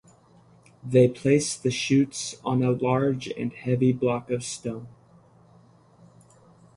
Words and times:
They 0.83 1.07
place 1.09 1.55
the 1.55 1.69
shoots 1.69 2.35
on 2.43 2.63
a 2.63 2.71
large 2.71 3.27
and 3.37 3.53
heavy 3.53 3.91
block 3.93 4.31
of 4.31 4.43
stone. 4.43 4.87